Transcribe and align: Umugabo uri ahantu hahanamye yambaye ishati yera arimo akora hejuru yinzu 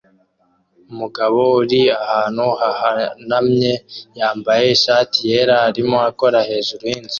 Umugabo 0.91 1.39
uri 1.61 1.81
ahantu 2.03 2.45
hahanamye 2.59 3.73
yambaye 4.19 4.65
ishati 4.75 5.17
yera 5.29 5.55
arimo 5.69 5.97
akora 6.09 6.39
hejuru 6.49 6.83
yinzu 6.91 7.09